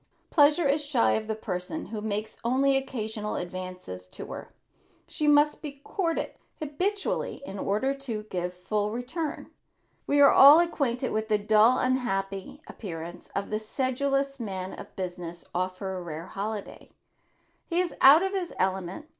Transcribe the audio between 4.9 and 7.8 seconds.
She must be courted habitually in